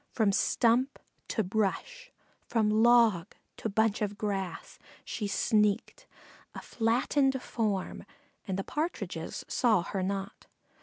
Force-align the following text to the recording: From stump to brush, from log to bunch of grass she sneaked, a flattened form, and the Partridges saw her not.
From 0.09 0.31
stump 0.31 0.97
to 1.27 1.43
brush, 1.43 2.11
from 2.47 2.71
log 2.71 3.35
to 3.57 3.69
bunch 3.69 4.01
of 4.01 4.17
grass 4.17 4.79
she 5.05 5.27
sneaked, 5.27 6.07
a 6.55 6.61
flattened 6.63 7.39
form, 7.39 8.05
and 8.47 8.57
the 8.57 8.63
Partridges 8.63 9.45
saw 9.47 9.83
her 9.83 10.01
not. 10.01 10.47